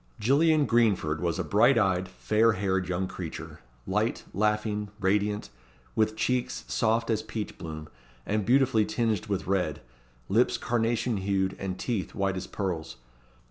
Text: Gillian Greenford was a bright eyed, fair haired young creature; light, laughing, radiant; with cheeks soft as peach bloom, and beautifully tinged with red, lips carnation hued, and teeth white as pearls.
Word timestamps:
Gillian 0.19 0.65
Greenford 0.65 1.21
was 1.21 1.37
a 1.37 1.43
bright 1.43 1.77
eyed, 1.77 2.07
fair 2.09 2.53
haired 2.53 2.89
young 2.89 3.07
creature; 3.07 3.59
light, 3.85 4.23
laughing, 4.33 4.89
radiant; 4.99 5.51
with 5.95 6.15
cheeks 6.15 6.65
soft 6.67 7.11
as 7.11 7.21
peach 7.21 7.55
bloom, 7.59 7.87
and 8.25 8.43
beautifully 8.43 8.83
tinged 8.83 9.27
with 9.27 9.45
red, 9.45 9.79
lips 10.27 10.57
carnation 10.57 11.17
hued, 11.17 11.55
and 11.59 11.77
teeth 11.77 12.15
white 12.15 12.35
as 12.35 12.47
pearls. 12.47 12.95